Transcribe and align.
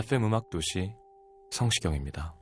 FM 0.00 0.24
음악 0.24 0.48
도시 0.48 0.94
성시경입니다. 1.50 2.34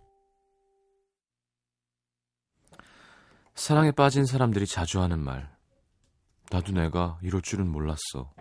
사랑에 3.56 3.90
빠진 3.90 4.26
사람들이 4.26 4.64
자주 4.64 5.00
하는 5.00 5.18
말. 5.18 5.50
나도 6.52 6.70
내가 6.70 7.18
이럴 7.20 7.42
줄은 7.42 7.66
몰랐어. 7.68 8.32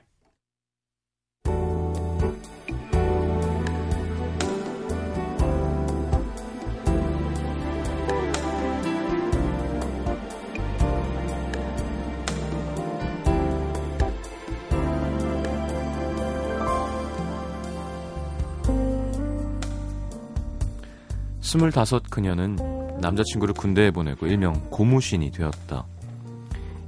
스물다섯 21.48 22.10
그녀는 22.10 22.58
남자친구를 23.00 23.54
군대에 23.54 23.90
보내고 23.92 24.28
일명 24.28 24.70
고무신이 24.70 25.32
되었다. 25.32 25.86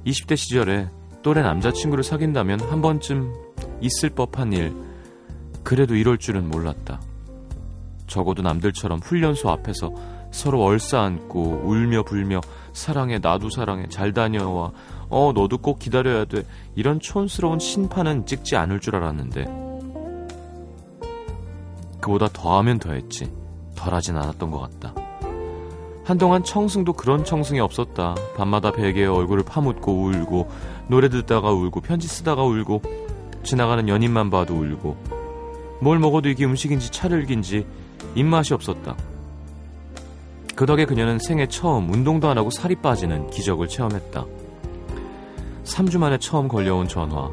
20대 0.04 0.36
시절에 0.36 0.90
또래 1.22 1.40
남자친구를 1.40 2.04
사귄다면 2.04 2.60
한 2.60 2.82
번쯤 2.82 3.32
있을 3.80 4.10
법한 4.10 4.52
일, 4.52 4.74
그래도 5.64 5.94
이럴 5.96 6.18
줄은 6.18 6.50
몰랐다. 6.50 7.00
적어도 8.06 8.42
남들처럼 8.42 8.98
훈련소 8.98 9.48
앞에서 9.48 9.94
서로 10.30 10.62
얼싸안고 10.62 11.62
울며 11.64 12.02
불며 12.02 12.42
사랑해 12.74 13.18
나도 13.18 13.48
사랑해 13.48 13.88
잘 13.88 14.12
다녀와 14.12 14.72
어 15.08 15.32
너도 15.34 15.56
꼭 15.56 15.78
기다려야 15.78 16.26
돼 16.26 16.42
이런 16.74 17.00
촌스러운 17.00 17.58
심판은 17.60 18.26
찍지 18.26 18.56
않을 18.56 18.80
줄 18.80 18.96
알았는데 18.96 19.44
그보다 22.00 22.28
더하면 22.28 22.78
더했지 22.78 23.39
덜하진 23.80 24.16
않았던 24.16 24.50
것 24.50 24.60
같다. 24.60 24.94
한동안 26.04 26.44
청승도 26.44 26.92
그런 26.94 27.24
청승이 27.24 27.60
없었다. 27.60 28.14
밤마다 28.36 28.72
베개에 28.72 29.06
얼굴을 29.06 29.44
파묻고 29.44 29.92
울고 29.92 30.50
노래 30.88 31.08
듣다가 31.08 31.50
울고 31.50 31.80
편지 31.80 32.08
쓰다가 32.08 32.42
울고 32.42 32.82
지나가는 33.42 33.88
연인만 33.88 34.28
봐도 34.28 34.54
울고 34.54 34.96
뭘 35.80 35.98
먹어도 35.98 36.28
이게 36.28 36.44
음식인지 36.44 36.90
차를긴지 36.90 37.66
입맛이 38.14 38.52
없었다. 38.52 38.96
그 40.54 40.66
덕에 40.66 40.84
그녀는 40.84 41.18
생애 41.18 41.46
처음 41.46 41.90
운동도 41.90 42.28
안 42.28 42.36
하고 42.36 42.50
살이 42.50 42.74
빠지는 42.74 43.30
기적을 43.30 43.68
체험했다. 43.68 44.26
3주 45.64 45.98
만에 45.98 46.18
처음 46.18 46.48
걸려온 46.48 46.86
전화. 46.86 47.30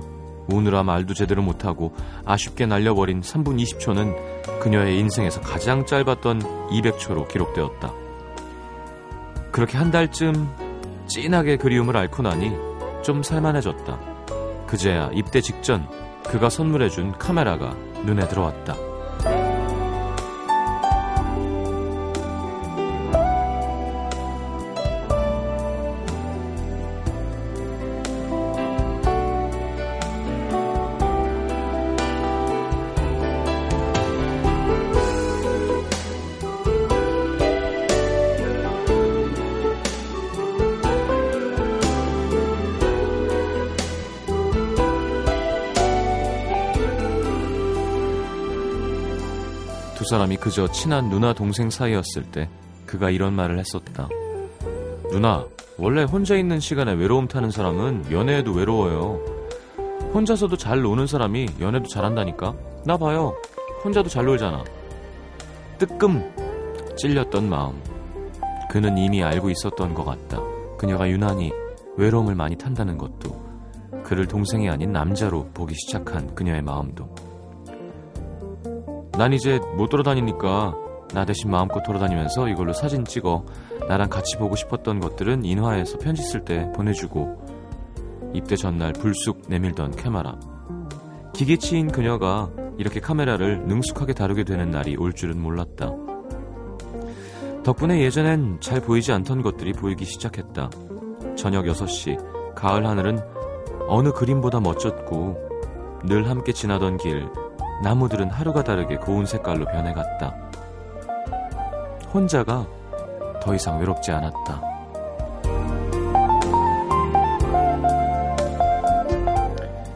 오느라 0.49 0.83
말도 0.83 1.13
제대로 1.13 1.41
못하고 1.41 1.93
아쉽게 2.25 2.65
날려버린 2.65 3.21
3분 3.21 3.61
20초는 3.61 4.59
그녀의 4.59 4.97
인생에서 4.99 5.41
가장 5.41 5.85
짧았던 5.85 6.69
200초로 6.69 7.27
기록되었다. 7.27 7.93
그렇게 9.51 9.77
한 9.77 9.91
달쯤 9.91 10.47
진하게 11.07 11.57
그리움을 11.57 11.97
앓고 11.97 12.23
나니 12.23 12.51
좀 13.03 13.23
살만해졌다. 13.23 13.99
그제야 14.67 15.09
입대 15.13 15.41
직전 15.41 15.87
그가 16.23 16.49
선물해준 16.49 17.13
카메라가 17.13 17.75
눈에 18.05 18.27
들어왔다. 18.27 18.86
사람이 50.09 50.37
그저 50.37 50.69
친한 50.71 51.09
누나 51.09 51.33
동생 51.33 51.69
사이였을 51.69 52.23
때 52.31 52.49
그가 52.85 53.09
이런 53.09 53.33
말을 53.33 53.59
했었다. 53.59 54.07
누나, 55.11 55.45
원래 55.77 56.03
혼자 56.03 56.35
있는 56.35 56.59
시간에 56.59 56.93
외로움 56.93 57.27
타는 57.27 57.51
사람은 57.51 58.11
연애에도 58.11 58.51
외로워요. 58.53 59.19
혼자서도 60.13 60.57
잘 60.57 60.81
노는 60.81 61.07
사람이 61.07 61.47
연애도 61.59 61.87
잘한다니까? 61.87 62.55
나 62.85 62.97
봐요. 62.97 63.35
혼자도 63.83 64.09
잘 64.09 64.25
놀잖아. 64.25 64.63
뜨끔 65.77 66.23
찔렸던 66.97 67.49
마음. 67.49 67.81
그는 68.69 68.97
이미 68.97 69.23
알고 69.23 69.49
있었던 69.49 69.93
것 69.93 70.03
같다. 70.03 70.41
그녀가 70.77 71.09
유난히 71.09 71.51
외로움을 71.97 72.35
많이 72.35 72.55
탄다는 72.57 72.97
것도 72.97 73.47
그를 74.03 74.27
동생이 74.27 74.69
아닌 74.69 74.91
남자로 74.91 75.49
보기 75.53 75.75
시작한 75.75 76.33
그녀의 76.33 76.61
마음도 76.61 77.13
난 79.17 79.33
이제 79.33 79.59
못 79.75 79.89
돌아다니니까 79.89 80.75
나 81.13 81.25
대신 81.25 81.49
마음껏 81.49 81.81
돌아다니면서 81.81 82.49
이걸로 82.49 82.71
사진 82.71 83.03
찍어 83.03 83.45
나랑 83.87 84.09
같이 84.09 84.37
보고 84.37 84.55
싶었던 84.55 84.99
것들은 84.99 85.43
인화해서 85.43 85.97
편지 85.97 86.21
쓸 86.21 86.45
때 86.45 86.71
보내주고 86.75 87.35
입대 88.33 88.55
전날 88.55 88.93
불쑥 88.93 89.43
내밀던 89.47 89.95
카메라. 89.95 90.37
기계치인 91.33 91.91
그녀가 91.91 92.51
이렇게 92.77 92.99
카메라를 92.99 93.65
능숙하게 93.65 94.13
다루게 94.13 94.43
되는 94.43 94.69
날이 94.69 94.95
올 94.97 95.13
줄은 95.13 95.41
몰랐다. 95.41 95.91
덕분에 97.63 98.01
예전엔 98.01 98.59
잘 98.61 98.81
보이지 98.81 99.11
않던 99.13 99.41
것들이 99.41 99.73
보이기 99.73 100.05
시작했다. 100.05 100.69
저녁 101.35 101.65
6시 101.65 102.53
가을 102.53 102.85
하늘은 102.85 103.19
어느 103.87 104.11
그림보다 104.11 104.59
멋졌고 104.59 105.37
늘 106.05 106.29
함께 106.29 106.51
지나던 106.51 106.97
길 106.97 107.27
나무들은 107.83 108.29
하루가 108.29 108.63
다르게 108.63 108.97
고운 108.97 109.25
색깔로 109.25 109.65
변해갔다. 109.65 110.35
혼자가 112.13 112.65
더 113.41 113.55
이상 113.55 113.79
외롭지 113.79 114.11
않았다. 114.11 114.61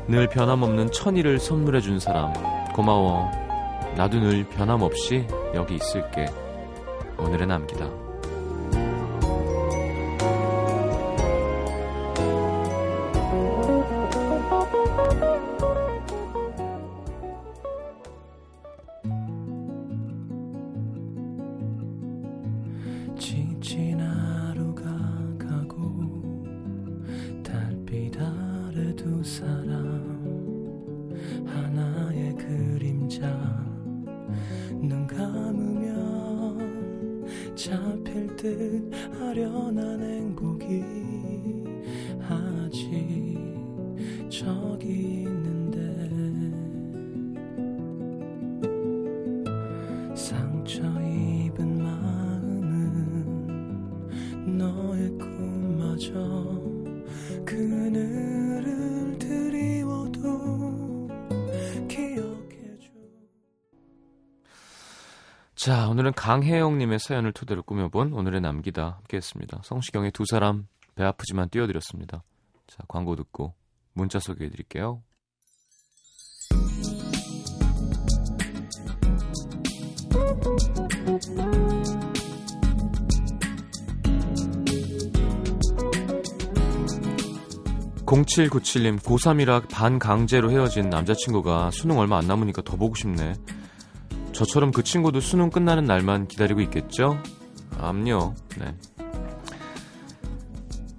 늘 0.08 0.28
변함없는 0.28 0.92
천일을 0.92 1.40
선물해준 1.40 2.00
사람, 2.00 2.34
고마워. 2.74 3.32
나도 3.96 4.20
늘 4.20 4.44
변함없이 4.44 5.26
여기 5.54 5.76
있을게. 5.76 6.26
오늘의 7.18 7.48
남기다. 7.48 8.11
지친 23.72 24.02
하루가 24.02 24.84
가고 25.40 25.80
달빛 27.42 28.20
아래 28.20 28.94
두 28.98 29.24
사람 29.24 30.28
하나의 31.46 32.36
그림자 32.36 33.30
눈 34.74 35.08
감으면 35.08 36.60
잡힐 37.56 38.36
듯 38.36 38.92
아련한 39.22 40.02
행 40.02 40.11
오늘은 66.02 66.14
강혜영님의 66.14 66.98
사연을 66.98 67.32
토대로 67.32 67.62
꾸며본 67.62 68.14
오늘의 68.14 68.42
남기다 68.42 68.98
함께했습니다. 69.02 69.62
성시경의 69.64 70.10
두 70.10 70.24
사람 70.26 70.68
배 70.96 71.04
아프지만 71.04 71.48
띄워드렸습니다. 71.50 72.24
자, 72.66 72.84
광고 72.88 73.16
듣고 73.16 73.54
문자 73.94 74.18
소개해드릴게요. 74.18 75.04
0797님, 88.08 89.00
고3이라 89.02 89.70
반강제로 89.70 90.50
헤어진 90.50 90.90
남자친구가 90.90 91.70
수능 91.70 92.00
얼마 92.00 92.18
안 92.18 92.26
남으니까 92.26 92.64
더 92.64 92.76
보고 92.76 92.96
싶네. 92.96 93.36
저처럼 94.34 94.72
그 94.72 94.84
친구도 94.84 95.20
수능 95.20 95.50
끝나는 95.50 95.84
날만 95.86 96.28
기다리고 96.28 96.62
있겠죠? 96.62 97.18
암요. 97.80 98.34
네. 98.58 98.76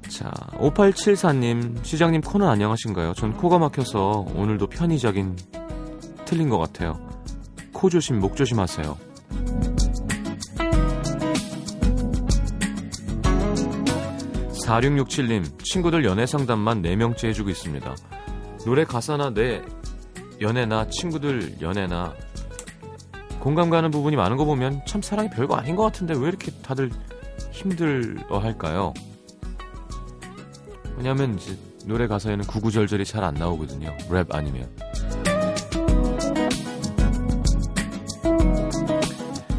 자, 0.09 0.31
5874님, 0.59 1.85
시장님 1.85 2.21
코는 2.21 2.47
안녕하신가요? 2.47 3.15
전 3.15 3.33
코가 3.33 3.59
막혀서 3.59 4.27
오늘도 4.35 4.69
편의적인 4.69 5.37
틀린 6.25 6.49
것 6.49 6.59
같아요. 6.59 6.99
코 7.73 7.89
조심, 7.89 8.21
목 8.21 8.37
조심하세요. 8.37 8.97
4667님, 14.67 15.65
친구들 15.65 16.05
연애 16.05 16.25
상담만 16.27 16.83
4명째 16.83 17.29
해주고 17.29 17.51
있습니다. 17.51 17.95
노래 18.65 18.85
가사나 18.85 19.31
내 19.31 19.63
연애나 20.41 20.89
친구들 20.89 21.61
연애나 21.61 22.15
공감 23.43 23.71
가는 23.71 23.91
부분이 23.91 24.15
많은 24.15 24.37
거 24.37 24.45
보면 24.45 24.83
참 24.87 25.03
사랑이 25.03 25.29
별거 25.29 25.57
아닌 25.57 25.75
것 25.75 25.83
같은데 25.83 26.15
왜 26.15 26.29
이렇게 26.29 26.53
다들 26.63 26.93
힘들어 27.51 28.39
할까요? 28.39 28.95
왜냐면 30.97 31.35
이제 31.35 31.59
노래 31.85 32.07
가사에는 32.07 32.47
구구절절이 32.47 33.05
잘 33.05 33.25
안 33.25 33.35
나오거든요. 33.35 33.97
랩 34.13 34.33
아니면. 34.33 34.71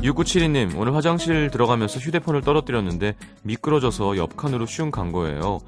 6972님, 0.01 0.77
오늘 0.77 0.95
화장실 0.95 1.49
들어가면서 1.51 1.99
휴대폰을 1.99 2.39
떨어뜨렸는데 2.41 3.15
미끄러져서 3.43 4.15
옆칸으로 4.15 4.65
슝 4.65 4.91
간 4.91 5.11
거예요. 5.11 5.59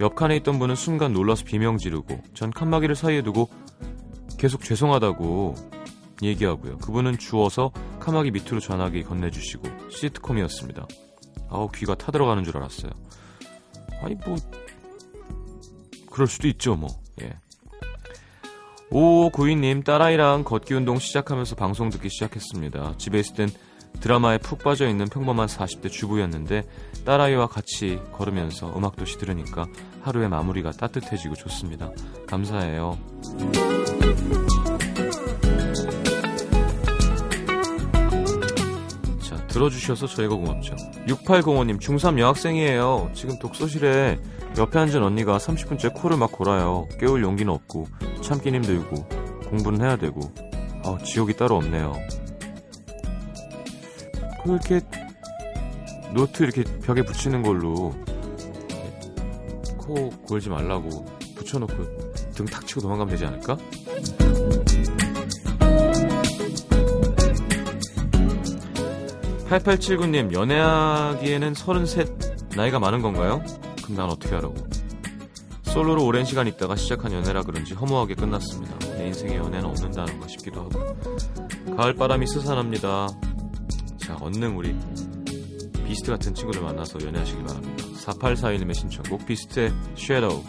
옆칸에 0.00 0.36
있던 0.36 0.58
분은 0.58 0.74
순간 0.74 1.12
놀라서 1.12 1.44
비명 1.44 1.76
지르고 1.76 2.22
전 2.32 2.50
칸막이를 2.50 2.94
사이에 2.94 3.20
두고 3.20 3.50
계속 4.38 4.64
죄송하다고 4.64 5.77
얘기하고요. 6.22 6.78
그분은 6.78 7.18
주워서 7.18 7.70
칸막이 8.00 8.30
밑으로 8.30 8.60
전화기 8.60 9.04
건네주시고 9.04 9.90
시트콤이었습니다. 9.90 10.86
아우 11.50 11.68
귀가 11.74 11.94
타들어가는 11.94 12.44
줄 12.44 12.56
알았어요. 12.56 12.92
아니 14.02 14.14
뭐 14.26 14.36
그럴 16.10 16.26
수도 16.26 16.48
있죠 16.48 16.74
뭐. 16.74 16.88
예. 17.22 17.32
5592님 18.90 19.84
딸아이랑 19.84 20.44
걷기 20.44 20.74
운동 20.74 20.98
시작하면서 20.98 21.54
방송 21.56 21.90
듣기 21.90 22.08
시작했습니다. 22.08 22.94
집에 22.96 23.20
있을 23.20 23.34
땐 23.34 23.48
드라마에 24.00 24.38
푹 24.38 24.62
빠져 24.62 24.88
있는 24.88 25.06
평범한 25.06 25.46
40대 25.48 25.90
주부였는데 25.90 26.62
딸아이와 27.04 27.48
같이 27.48 28.00
걸으면서 28.12 28.72
음악 28.76 28.96
도시 28.96 29.18
들으니까 29.18 29.66
하루의 30.02 30.28
마무리가 30.28 30.70
따뜻해지고 30.70 31.34
좋습니다. 31.34 31.90
감사해요. 32.26 32.98
들어주셔서 39.48 40.06
저희가 40.06 40.34
고맙죠. 40.36 40.76
6805님, 41.06 41.80
중3 41.80 42.18
여학생이에요. 42.18 43.10
지금 43.14 43.38
독서실에 43.38 44.18
옆에 44.58 44.78
앉은 44.78 45.02
언니가 45.02 45.38
30분째 45.38 45.94
코를 45.94 46.16
막 46.16 46.32
골아요. 46.32 46.86
깨울 47.00 47.22
용기는 47.22 47.52
없고, 47.52 47.86
참기는 48.22 48.62
힘들고, 48.62 49.08
공부는 49.48 49.80
해야 49.80 49.96
되고, 49.96 50.20
아, 50.84 50.98
지옥이 51.04 51.34
따로 51.36 51.56
없네요. 51.56 51.94
그렇게 54.44 54.80
노트 56.14 56.42
이렇게 56.42 56.64
벽에 56.80 57.02
붙이는 57.02 57.42
걸로 57.42 57.94
코 59.76 60.10
골지 60.10 60.48
말라고 60.48 61.04
붙여놓고 61.36 61.74
등 62.34 62.46
탁 62.46 62.66
치고 62.66 62.80
도망가면 62.80 63.10
되지 63.12 63.26
않을까? 63.26 63.56
(8879님) 69.48 70.32
연애하기에는 70.32 71.54
(33) 71.54 72.18
나이가 72.56 72.78
많은 72.78 73.02
건가요? 73.02 73.42
그럼 73.82 73.96
난 73.96 74.10
어떻게 74.10 74.34
하라고 74.34 74.54
솔로로 75.62 76.04
오랜 76.04 76.24
시간 76.24 76.46
있다가 76.46 76.76
시작한 76.76 77.12
연애라 77.12 77.42
그런지 77.42 77.74
허무하게 77.74 78.14
끝났습니다 78.14 78.78
내 78.96 79.06
인생에 79.06 79.36
연애는 79.36 79.64
없는다는가 79.64 80.28
싶기도 80.28 80.60
하고 80.60 81.76
가을 81.76 81.94
바람이 81.94 82.26
스산합니다 82.26 83.08
자, 83.98 84.16
언능 84.20 84.56
우리 84.56 84.74
비스트 85.88 86.10
같은 86.10 86.34
친구들 86.34 86.62
만나서 86.62 86.98
연애하시기 87.02 87.42
바랍니다. 87.44 87.84
4841님의 88.06 88.74
신청곡 88.74 89.26
비스트의 89.26 89.72
Shadow. 89.96 90.44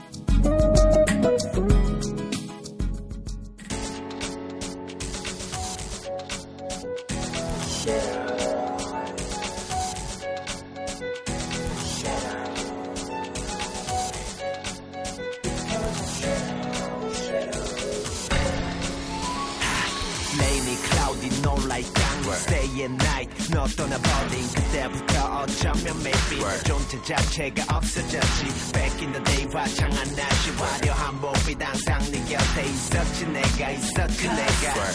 Rainy, 7.86 8.19
어쩌면 25.42 25.96
maybe 26.02 26.40
존재 26.66 27.02
자체가 27.04 27.78
없어졌지 27.78 28.72
Back 28.74 29.00
in 29.06 29.14
the 29.14 29.24
day 29.24 29.46
화창한 29.54 30.16
날씨 30.16 30.52
화려한 30.52 31.22
몸빛 31.22 31.62
항상 31.62 32.00
네 32.12 32.20
곁에 32.26 32.66
있었지 32.66 33.26
내가 33.28 33.70
있었지 33.72 34.28
내가 34.28 34.92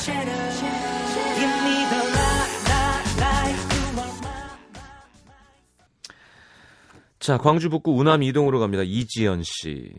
Give 1.34 1.54
me 1.64 1.76
the 1.88 2.02
light, 2.12 2.70
light, 3.18 3.18
light 3.18 3.74
자, 7.18 7.38
광주 7.38 7.70
북구 7.70 7.92
우남 7.92 8.22
이동으로 8.22 8.60
갑니다. 8.60 8.82
이지연 8.84 9.42
씨. 9.44 9.94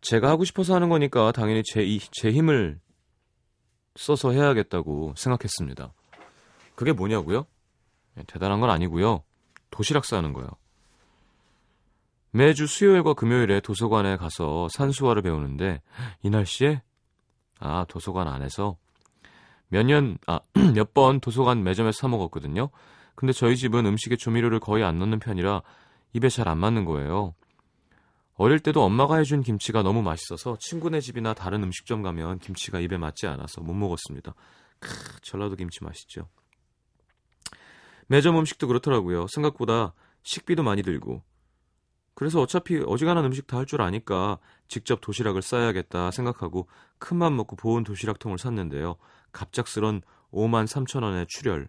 제가 0.00 0.30
하고 0.30 0.44
싶어서 0.46 0.74
하는 0.74 0.88
거니까 0.88 1.30
당연히 1.32 1.62
제, 1.62 1.82
이- 1.82 2.00
제 2.10 2.30
힘을 2.30 2.80
써서 3.96 4.30
해야겠다고 4.32 5.12
생각했습니다. 5.16 5.92
그게 6.74 6.92
뭐냐고요? 6.92 7.44
예, 8.18 8.22
대단한 8.26 8.60
건 8.60 8.70
아니고요. 8.70 9.22
도시락 9.74 10.04
싸는 10.04 10.32
거예요. 10.32 10.48
매주 12.30 12.66
수요일과 12.68 13.14
금요일에 13.14 13.60
도서관에 13.60 14.16
가서 14.16 14.68
산수화를 14.70 15.22
배우는데 15.22 15.82
이 16.22 16.30
날씨에 16.30 16.80
아 17.58 17.84
도서관 17.88 18.28
안에서 18.28 18.76
몇 19.68 19.84
년 19.86 20.16
아 20.28 20.38
몇 20.74 20.94
번 20.94 21.18
도서관 21.18 21.64
매점에서 21.64 21.98
사 21.98 22.08
먹었거든요. 22.08 22.70
근데 23.16 23.32
저희 23.32 23.56
집은 23.56 23.84
음식에 23.86 24.14
조미료를 24.16 24.60
거의 24.60 24.84
안 24.84 24.98
넣는 25.00 25.18
편이라 25.18 25.62
입에 26.12 26.28
잘 26.28 26.48
안 26.48 26.58
맞는 26.58 26.84
거예요. 26.84 27.34
어릴 28.36 28.60
때도 28.60 28.82
엄마가 28.84 29.16
해준 29.16 29.42
김치가 29.42 29.82
너무 29.82 30.02
맛있어서 30.02 30.56
친구네 30.60 31.00
집이나 31.00 31.34
다른 31.34 31.64
음식점 31.64 32.02
가면 32.02 32.38
김치가 32.38 32.78
입에 32.78 32.96
맞지 32.96 33.26
않아서 33.26 33.60
못 33.60 33.74
먹었습니다. 33.74 34.34
크, 34.78 34.88
전라도 35.22 35.56
김치 35.56 35.82
맛있죠. 35.82 36.28
매점 38.06 38.38
음식도 38.38 38.66
그렇더라고요. 38.66 39.26
생각보다 39.28 39.94
식비도 40.22 40.62
많이 40.62 40.82
들고. 40.82 41.22
그래서 42.14 42.40
어차피 42.40 42.80
어지간한 42.86 43.24
음식 43.24 43.46
다 43.46 43.58
할 43.58 43.66
줄 43.66 43.82
아니까 43.82 44.38
직접 44.68 45.00
도시락을 45.00 45.42
싸야겠다 45.42 46.10
생각하고 46.12 46.68
큰맘 46.98 47.36
먹고 47.36 47.56
보온 47.56 47.82
도시락통을 47.84 48.38
샀는데요. 48.38 48.96
갑작스런 49.32 50.02
5만 50.32 50.66
3천 50.66 51.02
원의 51.02 51.26
출혈. 51.28 51.68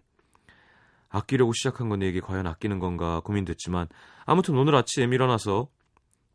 아끼려고 1.08 1.52
시작한 1.52 1.88
건데 1.88 2.08
이게 2.08 2.20
과연 2.20 2.46
아끼는 2.46 2.78
건가 2.78 3.20
고민됐지만 3.20 3.88
아무튼 4.24 4.56
오늘 4.56 4.74
아침에 4.74 5.14
일어나서 5.14 5.68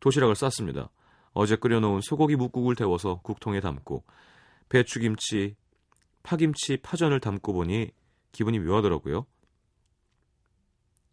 도시락을 0.00 0.34
쌌습니다. 0.34 0.90
어제 1.32 1.56
끓여놓은 1.56 2.00
소고기 2.02 2.36
묵국을 2.36 2.74
데워서 2.74 3.20
국통에 3.22 3.60
담고 3.60 4.04
배추김치, 4.68 5.56
파김치, 6.22 6.78
파전을 6.82 7.20
담고 7.20 7.52
보니 7.52 7.90
기분이 8.32 8.58
묘하더라고요. 8.58 9.26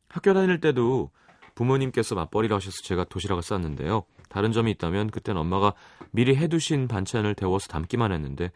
학교 0.10 0.34
다닐 0.34 0.60
때도 0.60 1.12
부모님께서 1.56 2.16
맞벌이를 2.16 2.56
하셔서 2.56 2.78
제가 2.84 3.04
도시락을 3.06 3.44
쌌는데요. 3.44 4.04
다른 4.30 4.52
점이 4.52 4.72
있다면 4.72 5.12
그땐 5.12 5.38
엄마가 5.38 5.74
미리 6.12 6.36
해두신 6.36 6.88
반찬을 6.88 7.36
데워서 7.36 7.68
담기만 7.68 8.12
했는데 8.12 8.52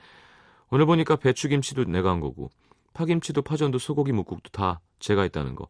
오늘 0.70 0.86
보니까 0.86 1.16
배추김치도 1.16 1.86
내가 1.86 2.12
한 2.12 2.20
거고 2.20 2.50
파김치도 2.94 3.42
파전도 3.42 3.80
소고기 3.80 4.12
묵국도 4.12 4.50
다 4.52 4.80
제가 5.00 5.24
했다는 5.24 5.56
거. 5.56 5.68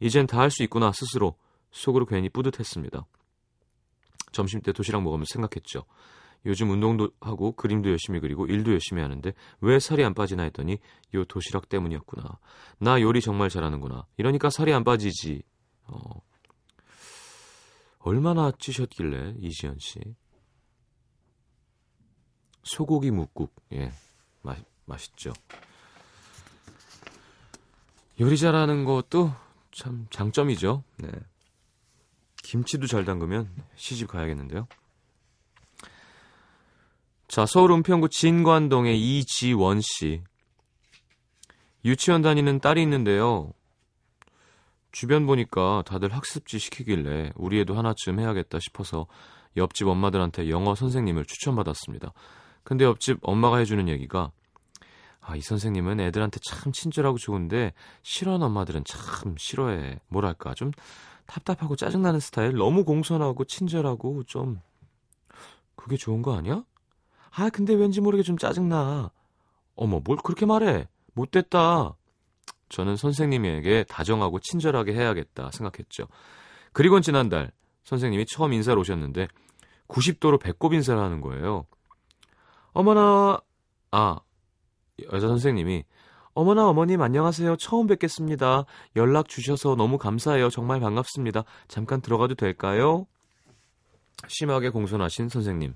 이젠 0.00 0.26
다 0.26 0.38
할 0.40 0.50
수 0.50 0.62
있구나 0.62 0.90
스스로 0.92 1.36
속으로 1.70 2.06
괜히 2.06 2.28
뿌듯했습니다. 2.28 3.04
점심 4.32 4.60
때 4.60 4.72
도시락 4.72 5.02
먹으면서 5.02 5.32
생각했죠. 5.34 5.84
요즘 6.44 6.70
운동도 6.70 7.10
하고 7.20 7.52
그림도 7.52 7.90
열심히 7.90 8.20
그리고 8.20 8.46
일도 8.46 8.72
열심히 8.72 9.02
하는데 9.02 9.32
왜 9.60 9.78
살이 9.78 10.04
안 10.04 10.14
빠지나 10.14 10.42
했더니 10.44 10.78
요 11.14 11.24
도시락 11.24 11.68
때문이었구나. 11.68 12.38
나 12.78 13.00
요리 13.00 13.20
정말 13.20 13.48
잘하는구나. 13.48 14.06
이러니까 14.16 14.50
살이 14.50 14.72
안 14.72 14.84
빠지지. 14.84 15.42
어. 15.84 16.00
얼마나 17.98 18.50
찌셨길래 18.58 19.36
이지연 19.38 19.76
씨. 19.78 20.00
소고기 22.64 23.10
묵국. 23.10 23.54
예. 23.72 23.92
맛, 24.42 24.58
맛있죠. 24.84 25.32
요리 28.20 28.36
잘하는 28.36 28.84
것도 28.84 29.32
참 29.70 30.06
장점이죠. 30.10 30.84
네. 30.98 31.10
김치도 32.42 32.86
잘 32.86 33.04
담그면 33.04 33.48
시집 33.76 34.08
가야겠는데요. 34.08 34.66
자, 37.32 37.46
서울 37.46 37.72
은평구 37.72 38.10
진관동의 38.10 39.00
이지원 39.00 39.80
씨. 39.80 40.20
유치원 41.82 42.20
다니는 42.20 42.60
딸이 42.60 42.82
있는데요. 42.82 43.54
주변 44.90 45.24
보니까 45.24 45.82
다들 45.86 46.12
학습지 46.12 46.58
시키길래 46.58 47.32
우리 47.36 47.58
애도 47.60 47.74
하나쯤 47.74 48.20
해야겠다 48.20 48.58
싶어서 48.60 49.06
옆집 49.56 49.88
엄마들한테 49.88 50.50
영어 50.50 50.74
선생님을 50.74 51.24
추천받았습니다. 51.24 52.12
근데 52.64 52.84
옆집 52.84 53.16
엄마가 53.22 53.56
해주는 53.56 53.88
얘기가 53.88 54.30
아, 55.22 55.34
이 55.34 55.40
선생님은 55.40 56.00
애들한테 56.00 56.38
참 56.46 56.70
친절하고 56.70 57.16
좋은데 57.16 57.72
싫어하는 58.02 58.44
엄마들은 58.48 58.84
참 58.84 59.36
싫어해. 59.38 60.00
뭐랄까 60.08 60.52
좀 60.52 60.70
답답하고 61.24 61.76
짜증나는 61.76 62.20
스타일. 62.20 62.56
너무 62.56 62.84
공손하고 62.84 63.46
친절하고 63.46 64.22
좀 64.24 64.60
그게 65.76 65.96
좋은 65.96 66.20
거 66.20 66.36
아니야? 66.36 66.62
아, 67.34 67.48
근데 67.50 67.74
왠지 67.74 68.00
모르게 68.00 68.22
좀 68.22 68.36
짜증나. 68.36 69.10
어머, 69.74 70.00
뭘 70.04 70.18
그렇게 70.22 70.46
말해? 70.46 70.88
못됐다. 71.14 71.96
저는 72.68 72.96
선생님에게 72.96 73.84
다정하고 73.88 74.38
친절하게 74.40 74.94
해야겠다 74.94 75.50
생각했죠. 75.50 76.08
그리곤 76.72 77.02
지난달 77.02 77.52
선생님이 77.84 78.24
처음 78.26 78.52
인사를 78.52 78.78
오셨는데 78.78 79.28
90도로 79.88 80.40
배꼽 80.40 80.72
인사를 80.72 81.00
하는 81.00 81.20
거예요. 81.20 81.66
어머나, 82.72 83.40
아, 83.90 84.20
여자 85.12 85.28
선생님이 85.28 85.84
어머나 86.34 86.66
어머님 86.66 87.02
안녕하세요. 87.02 87.56
처음 87.56 87.86
뵙겠습니다. 87.86 88.64
연락 88.96 89.28
주셔서 89.28 89.74
너무 89.76 89.98
감사해요. 89.98 90.48
정말 90.48 90.80
반갑습니다. 90.80 91.44
잠깐 91.68 92.00
들어가도 92.00 92.36
될까요? 92.36 93.06
심하게 94.28 94.70
공손하신 94.70 95.28
선생님. 95.28 95.74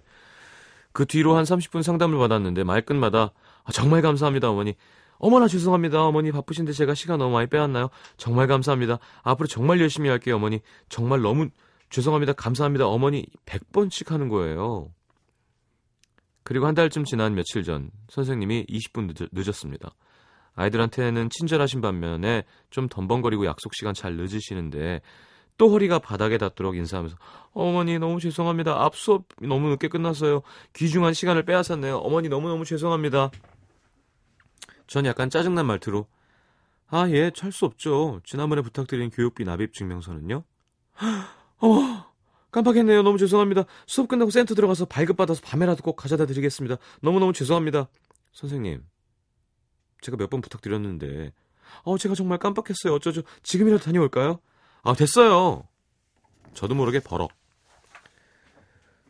그 0.97 1.05
뒤로 1.05 1.37
한 1.37 1.45
30분 1.45 1.83
상담을 1.83 2.17
받았는데 2.17 2.65
말끝마다 2.65 3.31
아, 3.65 3.73
정말 3.73 4.01
감사합니다 4.01 4.49
어머니. 4.49 4.75
어머나 5.19 5.47
죄송합니다 5.47 6.03
어머니 6.03 6.33
바쁘신데 6.33 6.73
제가 6.73 6.95
시간 6.95 7.19
너무 7.19 7.35
많이 7.35 7.49
빼왔나요? 7.49 7.91
정말 8.17 8.47
감사합니다. 8.47 8.99
앞으로 9.23 9.47
정말 9.47 9.79
열심히 9.79 10.09
할게요 10.09 10.37
어머니. 10.37 10.61
정말 10.89 11.21
너무 11.21 11.51
죄송합니다. 11.91 12.33
감사합니다 12.33 12.87
어머니 12.87 13.27
100번씩 13.45 14.09
하는 14.09 14.31
거예요. 14.31 14.91
그리고 16.45 16.67
한 16.67 16.75
달쯤 16.75 17.05
지난 17.05 17.35
며칠 17.35 17.63
전 17.63 17.91
선생님이 18.09 18.65
20분 18.65 19.15
늦, 19.35 19.49
었습니다 19.51 19.91
아이들한테는 20.55 21.29
친절하신 21.29 21.83
반면에 21.83 22.45
좀 22.71 22.89
덤벙거리고 22.89 23.45
약속 23.45 23.75
시간 23.75 23.93
잘 23.93 24.17
늦으시는데 24.17 25.03
또 25.59 25.71
허리가 25.71 25.99
바닥에 25.99 26.39
닿도록 26.39 26.77
인사하면서 26.77 27.17
어머니 27.53 27.99
너무 27.99 28.21
죄송합니다. 28.21 28.83
앞 28.83 28.97
수업 28.97 29.25
너무 29.41 29.69
늦게 29.71 29.89
끝났어요. 29.89 30.43
귀중한 30.75 31.15
시간을 31.15 31.45
빼앗았네요. 31.45 31.97
어머니 31.99 32.29
너무너무 32.29 32.65
죄송합니다. 32.65 33.31
전 34.87 35.07
약간 35.07 35.31
짜증난 35.31 35.67
말투로 35.67 36.07
아, 36.89 37.09
예, 37.11 37.31
찰수 37.35 37.65
없죠. 37.65 38.21
지난번에 38.25 38.63
부탁드린 38.63 39.11
교육비 39.11 39.45
납입 39.45 39.73
증명서는요? 39.75 40.45
어, 41.61 42.05
깜빡했네요. 42.53 43.03
너무 43.03 43.19
죄송합니다. 43.19 43.65
수업 43.87 44.07
끝나고 44.09 44.31
센터 44.31 44.55
들어가서 44.55 44.85
발급받아서 44.85 45.41
밤에라도 45.43 45.83
꼭 45.83 45.97
가져다 45.97 46.27
드리겠습니다. 46.27 46.77
너무너무 47.01 47.33
죄송합니다. 47.33 47.89
선생님, 48.33 48.85
제가 50.01 50.17
몇 50.17 50.31
번 50.31 50.41
부탁드렸는데, 50.43 51.33
어, 51.83 51.99
제가 51.99 52.15
정말 52.15 52.39
깜빡했어요. 52.39 52.95
어쩌죠? 52.95 53.23
지금이라도 53.43 53.83
다녀올까요? 53.83 54.39
아, 54.87 54.95
됐어요. 54.95 55.65
저도 56.55 56.77
모르게 56.77 57.01
버럭. 57.01 57.33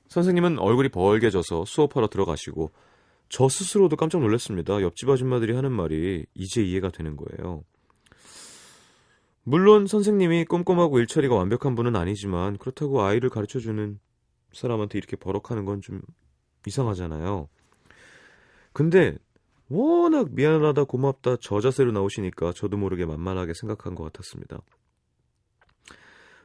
선생님은 0.08 0.58
얼굴이 0.58 0.88
벌게 0.88 1.28
져서 1.28 1.66
수업하러 1.66 2.08
들어가시고, 2.08 2.70
저 3.28 3.48
스스로도 3.50 3.96
깜짝 3.96 4.22
놀랐습니다. 4.22 4.80
옆집 4.80 5.06
아줌마들이 5.10 5.54
하는 5.54 5.72
말이 5.72 6.24
이제 6.34 6.62
이해가 6.62 6.90
되는 6.92 7.14
거예요. 7.18 7.62
물론 9.42 9.86
선생님이 9.86 10.46
꼼꼼하고 10.46 10.98
일처리가 11.00 11.34
완벽한 11.34 11.74
분은 11.74 11.94
아니지만 11.94 12.56
그렇다고 12.56 13.02
아이를 13.02 13.28
가르쳐주는 13.28 14.00
사람한테 14.54 14.96
이렇게 14.96 15.16
버럭하는 15.16 15.66
건 15.66 15.82
좀 15.82 16.00
이상하잖아요. 16.66 17.48
근데 18.72 19.18
워낙 19.68 20.28
미안하다 20.32 20.84
고맙다 20.84 21.36
저 21.42 21.60
자세로 21.60 21.92
나오시니까 21.92 22.54
저도 22.54 22.78
모르게 22.78 23.04
만만하게 23.04 23.52
생각한 23.54 23.94
것 23.94 24.04
같았습니다. 24.04 24.58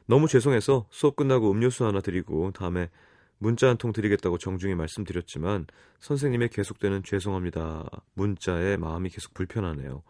너무 0.06 0.28
죄송해서 0.28 0.86
수업 0.90 1.16
끝나고 1.16 1.50
음료수 1.50 1.84
하나 1.86 2.00
드리고 2.00 2.50
다음에 2.52 2.90
문자 3.38 3.68
한 3.68 3.76
통 3.76 3.92
드리겠다고 3.92 4.38
정중히 4.38 4.74
말씀드렸지만 4.74 5.66
선생님의 6.00 6.50
계속되는 6.50 7.02
죄송합니다 7.02 7.88
문자에 8.14 8.76
마음이 8.76 9.08
계속 9.10 9.34
불편하네요. 9.34 10.02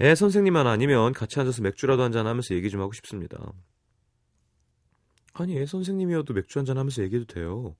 애 0.00 0.14
선생님만 0.14 0.66
아니면 0.66 1.12
같이 1.12 1.38
앉아서 1.38 1.62
맥주라도 1.62 2.02
한 2.02 2.12
잔 2.12 2.26
하면서 2.26 2.54
얘기 2.54 2.70
좀 2.70 2.80
하고 2.80 2.92
싶습니다. 2.92 3.52
아니, 5.34 5.58
애 5.58 5.66
선생님이어도 5.66 6.34
맥주 6.34 6.58
한 6.58 6.64
잔 6.66 6.78
하면서 6.78 7.02
얘기해도 7.02 7.26
돼요. 7.26 7.74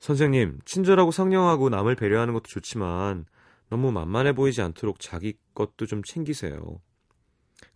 선생님, 0.00 0.60
친절하고 0.64 1.10
상냥하고 1.10 1.68
남을 1.70 1.96
배려하는 1.96 2.32
것도 2.34 2.44
좋지만 2.48 3.26
너무 3.68 3.92
만만해 3.92 4.32
보이지 4.34 4.62
않도록 4.62 5.00
자기 5.00 5.34
것도 5.54 5.86
좀 5.86 6.02
챙기세요. 6.02 6.80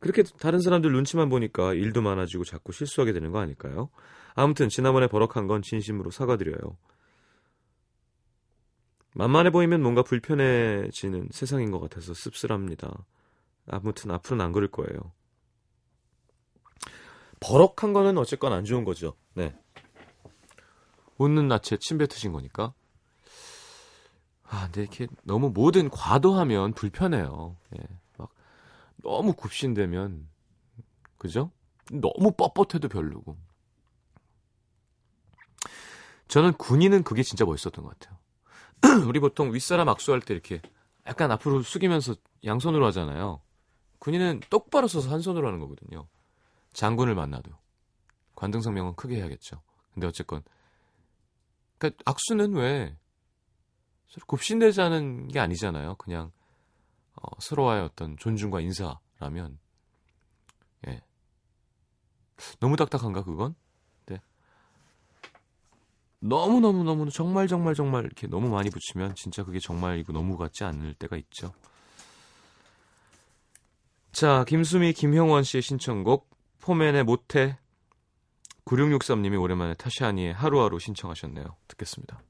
그렇게 0.02 0.24
다른 0.24 0.60
사람들 0.60 0.90
눈치만 0.90 1.28
보니까 1.28 1.74
일도 1.74 2.02
많아지고 2.02 2.42
자꾸 2.42 2.72
실수하게 2.72 3.12
되는 3.12 3.30
거 3.30 3.38
아닐까요? 3.38 3.88
아무튼 4.34 4.68
지난번에 4.68 5.06
버럭한 5.06 5.46
건 5.46 5.62
진심으로 5.62 6.10
사과드려요. 6.10 6.76
만만해 9.14 9.50
보이면 9.50 9.80
뭔가 9.80 10.02
불편해지는 10.02 11.28
세상인 11.30 11.70
것 11.70 11.78
같아서 11.78 12.14
씁쓸합니다. 12.14 13.04
아무튼 13.68 14.10
앞으로는 14.10 14.44
안 14.44 14.50
그럴 14.50 14.68
거예요. 14.72 15.12
버럭한 17.38 17.92
거는 17.92 18.18
어쨌건 18.18 18.52
안 18.52 18.64
좋은 18.64 18.84
거죠. 18.84 19.14
네. 19.34 19.54
웃는 21.16 21.46
낯에 21.46 21.76
침 21.78 21.98
뱉으신 21.98 22.32
거니까. 22.32 22.74
아, 24.42 24.64
근데 24.64 24.82
이렇게 24.82 25.06
너무 25.22 25.50
뭐든 25.50 25.90
과도하면 25.90 26.72
불편해요. 26.72 27.56
예. 27.78 28.01
막 29.02 29.10
너무 29.10 29.32
굽신되면 29.32 30.28
그죠? 31.18 31.50
너무 31.90 32.32
뻣뻣해도 32.32 32.90
별로고. 32.90 33.36
저는 36.28 36.54
군인은 36.54 37.02
그게 37.02 37.22
진짜 37.22 37.44
멋있었던 37.44 37.84
것 37.84 37.98
같아요. 37.98 38.18
우리 39.06 39.20
보통 39.20 39.52
윗사람 39.52 39.88
악수할 39.88 40.20
때 40.20 40.32
이렇게 40.34 40.62
약간 41.06 41.30
앞으로 41.30 41.62
숙이면서 41.62 42.14
양손으로 42.44 42.86
하잖아요. 42.86 43.42
군인은 43.98 44.40
똑바로 44.50 44.88
서서 44.88 45.10
한 45.10 45.20
손으로 45.20 45.46
하는 45.46 45.60
거거든요. 45.60 46.08
장군을 46.72 47.14
만나도. 47.14 47.52
관등 48.34 48.62
성명은 48.62 48.96
크게 48.96 49.16
해야겠죠. 49.16 49.62
근데 49.92 50.06
어쨌건 50.06 50.42
그러니까 51.78 52.02
악수는 52.06 52.54
왜 52.54 52.96
서로 54.08 54.26
굽신대자는 54.26 55.28
게 55.28 55.38
아니잖아요. 55.38 55.96
그냥 55.96 56.32
어, 57.22 57.28
서로와의 57.38 57.82
어떤 57.82 58.16
존중과 58.16 58.60
인사라면 58.60 59.58
예. 60.88 61.00
너무 62.60 62.76
딱딱한가 62.76 63.24
그건? 63.24 63.54
너무 66.24 66.60
너무 66.60 66.84
너무 66.84 67.10
정말 67.10 67.48
정말 67.48 67.74
정말 67.74 68.04
이렇게 68.04 68.28
너무 68.28 68.48
많이 68.48 68.70
붙이면 68.70 69.16
진짜 69.16 69.42
그게 69.42 69.58
정말 69.58 69.98
이거 69.98 70.12
너무 70.12 70.36
같지 70.36 70.62
않을 70.62 70.94
때가 70.94 71.16
있죠. 71.16 71.52
자, 74.12 74.44
김수미 74.46 74.92
김형원 74.92 75.42
씨의 75.42 75.62
신청곡 75.62 76.30
포맨의 76.60 77.02
모태 77.02 77.58
9663님이 78.66 79.40
오랜만에 79.40 79.74
타샤니의 79.74 80.32
하루하루 80.34 80.78
신청하셨네요. 80.78 81.56
듣겠습니다. 81.66 82.22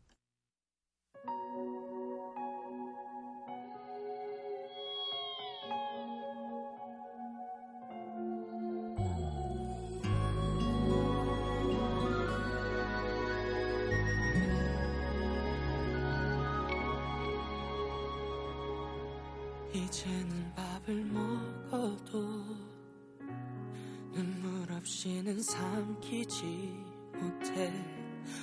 없이는 24.82 25.40
삼키지 25.40 26.74
못해. 27.14 27.72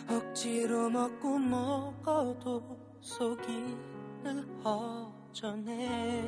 억지로 0.08 0.90
먹고 0.90 1.38
먹어도 1.38 2.78
속이 3.02 3.76
늘 4.24 4.46
허전해. 4.64 6.24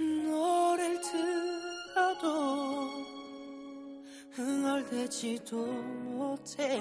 노래를 0.00 1.00
들어도 1.00 2.90
흥얼대지도 4.32 5.56
못해. 5.66 6.80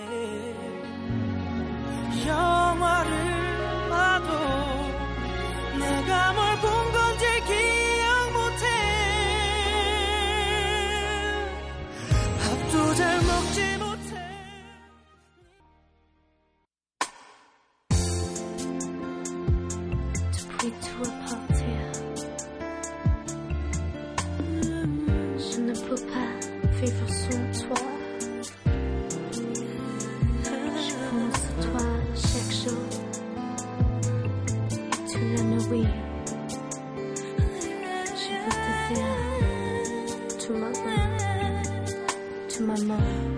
영화를 2.25 3.42
Lanawi. 35.23 35.83
She 38.21 38.33
was 38.43 38.55
the 38.65 38.73
fear 38.87 39.15
to 40.39 40.49
my 40.53 40.71
to 42.49 42.63
my 42.63 42.79
mom. 42.81 43.32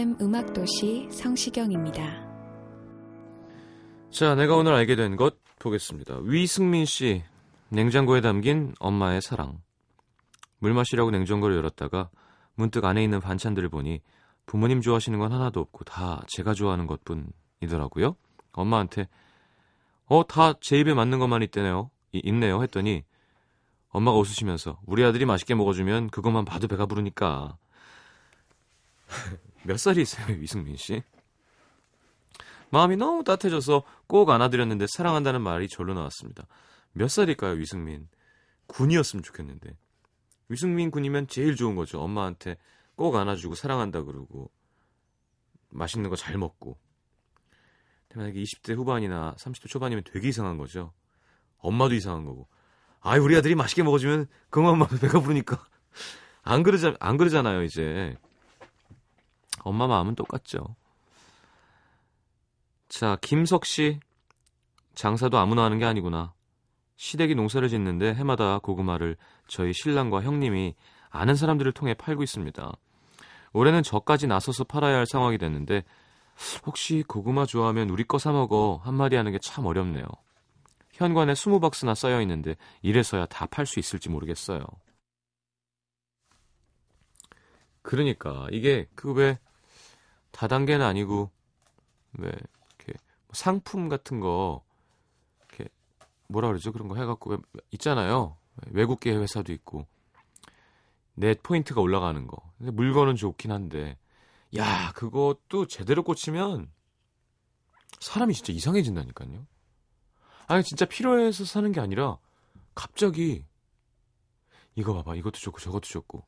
FM 0.00 0.16
음악도시 0.18 1.08
성시경입니다. 1.10 2.02
자, 4.10 4.34
내가 4.34 4.56
오늘 4.56 4.72
알게 4.72 4.96
된 4.96 5.14
것 5.14 5.36
보겠습니다. 5.58 6.20
위승민 6.22 6.86
씨, 6.86 7.22
냉장고에 7.68 8.22
담긴 8.22 8.72
엄마의 8.80 9.20
사랑. 9.20 9.60
물 10.58 10.72
마시려고 10.72 11.10
냉장고를 11.10 11.54
열었다가 11.56 12.08
문득 12.54 12.86
안에 12.86 13.04
있는 13.04 13.20
반찬들을 13.20 13.68
보니 13.68 14.00
부모님 14.46 14.80
좋아하시는 14.80 15.18
건 15.18 15.32
하나도 15.34 15.60
없고 15.60 15.84
다 15.84 16.22
제가 16.28 16.54
좋아하는 16.54 16.86
것 16.86 17.00
뿐이더라고요. 17.04 18.16
엄마한테 18.52 19.06
어, 20.06 20.26
다 20.26 20.54
제 20.62 20.78
입에 20.80 20.94
맞는 20.94 21.18
것만 21.18 21.42
있대네요. 21.42 21.90
이- 22.12 22.22
있네요. 22.24 22.62
했더니 22.62 23.04
엄마가 23.90 24.16
웃으시면서 24.16 24.80
우리 24.86 25.04
아들이 25.04 25.26
맛있게 25.26 25.54
먹어주면 25.54 26.08
그것만 26.08 26.46
봐도 26.46 26.68
배가 26.68 26.86
부르니까. 26.86 27.58
몇 29.64 29.78
살이세요, 29.78 30.26
위승민 30.40 30.76
씨? 30.76 31.02
마음이 32.70 32.96
너무 32.96 33.24
따뜻해져서 33.24 33.82
꼭 34.06 34.30
안아드렸는데 34.30 34.86
사랑한다는 34.88 35.42
말이 35.42 35.68
절로 35.68 35.92
나왔습니다. 35.94 36.46
몇 36.92 37.08
살일까요, 37.08 37.54
위승민? 37.54 38.08
군이었으면 38.68 39.22
좋겠는데. 39.22 39.76
위승민 40.48 40.90
군이면 40.90 41.26
제일 41.28 41.56
좋은 41.56 41.74
거죠. 41.74 42.00
엄마한테 42.00 42.56
꼭 42.94 43.16
안아주고 43.16 43.54
사랑한다 43.54 44.02
그러고 44.02 44.50
맛있는 45.70 46.10
거 46.10 46.16
잘 46.16 46.36
먹고. 46.38 46.78
만약에 48.14 48.40
20대 48.42 48.74
후반이나 48.74 49.34
30대 49.38 49.68
초반이면 49.68 50.04
되게 50.04 50.28
이상한 50.28 50.56
거죠. 50.58 50.92
엄마도 51.58 51.94
이상한 51.94 52.24
거고. 52.24 52.48
아이 53.00 53.18
우리 53.18 53.36
아들이 53.36 53.54
맛있게 53.54 53.82
먹어주면 53.82 54.26
봐도 54.50 54.98
배가 54.98 55.20
부르니까 55.20 55.64
안 56.42 56.62
그러자 56.62 56.96
안 57.00 57.16
그러잖아요 57.16 57.62
이제. 57.62 58.16
엄마 59.64 59.86
마음은 59.86 60.14
똑같죠. 60.14 60.76
자, 62.88 63.16
김석 63.20 63.64
씨. 63.64 64.00
장사도 64.94 65.38
아무나 65.38 65.64
하는 65.64 65.78
게 65.78 65.84
아니구나. 65.84 66.34
시댁이 66.96 67.34
농사를 67.34 67.66
짓는데 67.68 68.14
해마다 68.14 68.58
고구마를 68.58 69.16
저희 69.48 69.72
신랑과 69.72 70.22
형님이 70.22 70.74
아는 71.08 71.34
사람들을 71.34 71.72
통해 71.72 71.94
팔고 71.94 72.22
있습니다. 72.22 72.72
올해는 73.52 73.82
저까지 73.82 74.26
나서서 74.26 74.64
팔아야 74.64 74.96
할 74.96 75.06
상황이 75.06 75.38
됐는데 75.38 75.84
혹시 76.66 77.02
고구마 77.06 77.46
좋아하면 77.46 77.90
우리 77.90 78.04
거 78.04 78.18
사 78.18 78.32
먹어 78.32 78.80
한마디 78.84 79.16
하는 79.16 79.32
게 79.32 79.38
참 79.42 79.66
어렵네요. 79.66 80.04
현관에 80.92 81.32
20박스나 81.32 81.94
쌓여 81.94 82.20
있는데 82.22 82.56
이래서야 82.82 83.26
다 83.26 83.46
팔 83.46 83.64
수 83.66 83.78
있을지 83.80 84.08
모르겠어요. 84.10 84.60
그러니까 87.82 88.46
이게 88.52 88.86
그 88.94 89.12
왜 89.12 89.38
다단계는 90.32 90.84
아니고 90.84 91.30
왜 92.18 92.28
이렇게 92.28 92.92
뭐 93.26 93.32
상품 93.32 93.88
같은 93.88 94.20
거 94.20 94.64
이렇게 95.38 95.68
뭐라 96.28 96.48
그러죠? 96.48 96.72
그런 96.72 96.88
거 96.88 96.96
해갖고 96.96 97.30
왜 97.30 97.38
있잖아요. 97.72 98.36
외국계 98.66 99.14
회사도 99.14 99.52
있고. 99.52 99.86
넷 101.14 101.42
포인트가 101.42 101.80
올라가는 101.80 102.26
거. 102.26 102.38
근데 102.58 102.72
물건은 102.72 103.16
좋긴 103.16 103.52
한데. 103.52 103.98
야 104.56 104.92
그것도 104.92 105.66
제대로 105.66 106.02
꽂히면 106.02 106.72
사람이 108.00 108.34
진짜 108.34 108.52
이상해진다니까요. 108.52 109.46
아니 110.48 110.64
진짜 110.64 110.84
필요해서 110.84 111.44
사는 111.44 111.70
게 111.70 111.80
아니라 111.80 112.18
갑자기 112.74 113.44
이거 114.74 114.94
봐봐. 114.94 115.14
이것도 115.16 115.38
좋고 115.38 115.60
저것도 115.60 115.82
좋고 115.82 116.24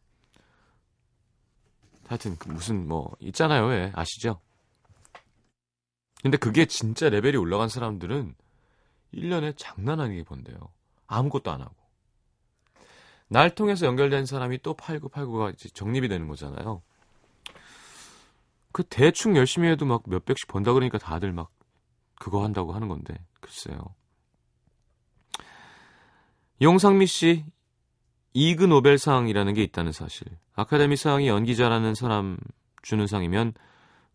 하여튼 2.13 2.37
그 2.37 2.51
무슨 2.51 2.87
뭐 2.87 3.11
있잖아요 3.21 3.69
왜 3.69 3.91
아시죠? 3.95 4.39
근데 6.21 6.37
그게 6.37 6.67
진짜 6.67 7.09
레벨이 7.09 7.39
올라간 7.39 7.71
사람들은 7.71 8.35
1년에 9.15 9.55
장난 9.57 9.99
아니게 9.99 10.23
번대요. 10.23 10.57
아무것도 11.07 11.51
안 11.51 11.63
하고. 11.63 11.75
날 13.29 13.55
통해서 13.55 13.87
연결된 13.87 14.27
사람이 14.27 14.59
또 14.59 14.75
팔고 14.75 15.09
팔고가 15.09 15.51
이제 15.51 15.71
정립이 15.71 16.09
되는 16.09 16.29
거잖아요. 16.29 16.83
그 18.73 18.83
대충 18.85 19.35
열심히 19.35 19.69
해도 19.69 19.87
막 19.87 20.03
몇백씩 20.07 20.49
번다 20.49 20.75
그러니까 20.75 20.99
다들 20.99 21.33
막 21.33 21.51
그거 22.17 22.45
한다고 22.45 22.75
하는 22.75 22.89
건데 22.89 23.15
글쎄요. 23.41 23.95
용상미 26.61 27.07
씨 27.07 27.47
이그 28.35 28.65
노벨상이라는 28.65 29.55
게 29.55 29.63
있다는 29.63 29.93
사실. 29.93 30.42
아카데미 30.55 30.97
상이 30.97 31.29
연기 31.29 31.57
잘하는 31.57 31.95
사람 31.95 32.37
주는 32.83 33.07
상이면 33.07 33.55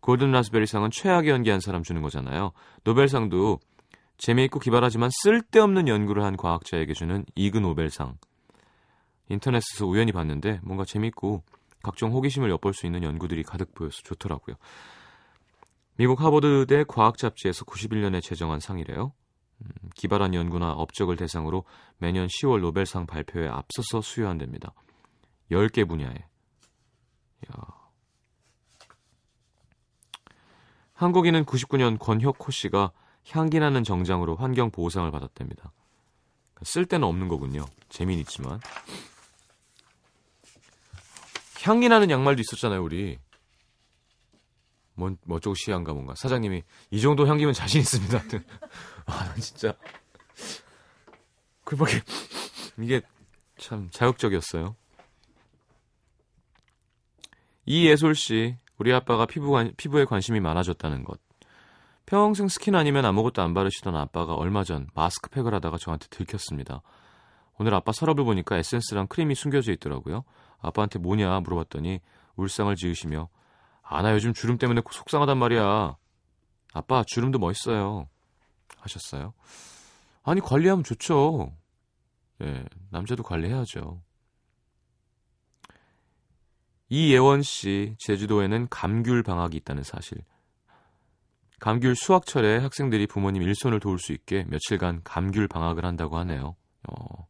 골든 0.00 0.30
라스베리 0.30 0.66
상은 0.66 0.90
최악의 0.90 1.30
연기한 1.30 1.60
사람 1.60 1.82
주는 1.82 2.02
거잖아요. 2.02 2.52
노벨상도 2.84 3.58
재미있고 4.16 4.58
기발하지만 4.58 5.10
쓸데없는 5.22 5.88
연구를 5.88 6.24
한 6.24 6.36
과학자에게 6.36 6.92
주는 6.92 7.24
이그 7.34 7.58
노벨상. 7.58 8.16
인터넷에서 9.28 9.86
우연히 9.86 10.12
봤는데 10.12 10.60
뭔가 10.62 10.84
재밌고 10.84 11.42
각종 11.82 12.12
호기심을 12.12 12.50
엿볼 12.50 12.74
수 12.74 12.86
있는 12.86 13.02
연구들이 13.02 13.42
가득 13.42 13.74
보여서 13.74 14.00
좋더라고요. 14.04 14.56
미국 15.96 16.20
하버드대 16.20 16.84
과학 16.86 17.18
잡지에서 17.18 17.64
91년에 17.64 18.22
제정한 18.22 18.60
상이래요. 18.60 19.12
음, 19.60 19.68
기발한 19.96 20.34
연구나 20.34 20.72
업적을 20.72 21.16
대상으로 21.16 21.64
매년 21.98 22.26
10월 22.28 22.60
노벨상 22.60 23.06
발표에 23.06 23.48
앞서서 23.48 24.00
수여한답니다. 24.00 24.72
10개 25.50 25.88
분야에. 25.88 26.14
야. 26.14 27.78
한국인은 30.94 31.44
99년 31.44 31.98
권혁호 31.98 32.50
씨가 32.50 32.92
향기나는 33.30 33.84
정장으로 33.84 34.36
환경 34.36 34.70
보호상을 34.70 35.10
받았답니다. 35.10 35.72
쓸 36.62 36.86
데는 36.86 37.06
없는 37.06 37.28
거군요. 37.28 37.66
재미는 37.88 38.20
있지만. 38.22 38.60
향기 41.62 41.88
나는 41.88 42.10
양말도 42.10 42.40
있었잖아요, 42.40 42.82
우리. 42.82 43.18
뭔, 44.94 45.16
뭐저고 45.24 45.54
시한가 45.54 45.92
뭔가. 45.92 46.14
사장님이, 46.16 46.64
이 46.90 47.00
정도 47.00 47.26
향기면 47.28 47.54
자신 47.54 47.80
있습니다. 47.80 48.18
아, 49.06 49.34
진짜. 49.36 49.76
그 51.62 51.76
밖에, 51.76 52.00
이게 52.78 53.02
참 53.56 53.88
자극적이었어요. 53.90 54.74
이예솔 57.70 58.14
씨, 58.14 58.56
우리 58.78 58.94
아빠가 58.94 59.26
피부, 59.26 59.52
피부에 59.76 60.06
관심이 60.06 60.40
많아졌다는 60.40 61.04
것. 61.04 61.20
평생 62.06 62.48
스킨 62.48 62.74
아니면 62.74 63.04
아무것도 63.04 63.42
안 63.42 63.52
바르시던 63.52 63.94
아빠가 63.94 64.34
얼마 64.34 64.64
전 64.64 64.88
마스크팩을 64.94 65.52
하다가 65.52 65.76
저한테 65.76 66.06
들켰습니다. 66.08 66.80
오늘 67.58 67.74
아빠 67.74 67.92
서랍을 67.92 68.24
보니까 68.24 68.56
에센스랑 68.56 69.08
크림이 69.08 69.34
숨겨져 69.34 69.72
있더라고요. 69.72 70.24
아빠한테 70.60 70.98
뭐냐 70.98 71.40
물어봤더니 71.40 72.00
울상을 72.36 72.74
지으시며 72.74 73.28
아 73.82 74.00
나 74.00 74.14
요즘 74.14 74.32
주름 74.32 74.56
때문에 74.56 74.80
속상하단 74.90 75.36
말이야. 75.36 75.96
아빠 76.72 77.04
주름도 77.06 77.38
멋있어요. 77.38 78.08
하셨어요. 78.78 79.34
아니 80.22 80.40
관리하면 80.40 80.84
좋죠. 80.84 81.52
예, 82.40 82.64
남자도 82.90 83.24
관리해야죠. 83.24 84.00
이예원 86.88 87.42
씨 87.42 87.94
제주도에는 87.98 88.68
감귤 88.70 89.22
방학이 89.22 89.56
있다는 89.58 89.82
사실. 89.82 90.18
감귤 91.60 91.96
수확철에 91.96 92.58
학생들이 92.58 93.06
부모님 93.06 93.42
일손을 93.42 93.80
도울 93.80 93.98
수 93.98 94.12
있게 94.12 94.44
며칠간 94.48 95.02
감귤 95.04 95.48
방학을 95.48 95.84
한다고 95.84 96.16
하네요. 96.18 96.56
어. 96.88 97.26